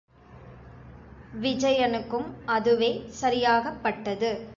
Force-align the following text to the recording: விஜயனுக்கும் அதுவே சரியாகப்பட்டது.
விஜயனுக்கும் 1.33 2.25
அதுவே 2.45 3.01
சரியாகப்பட்டது. 3.19 4.31